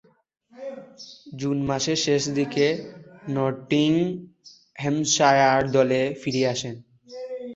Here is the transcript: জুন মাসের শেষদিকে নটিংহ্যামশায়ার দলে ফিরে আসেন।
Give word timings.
জুন 1.39 1.57
মাসের 1.65 1.99
শেষদিকে 2.05 2.67
নটিংহ্যামশায়ার 3.29 4.01
দলে 5.71 6.01
ফিরে 6.21 6.43
আসেন। 6.47 6.75